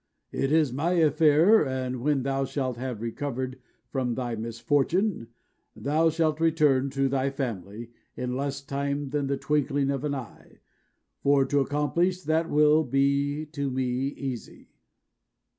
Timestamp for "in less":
8.17-8.61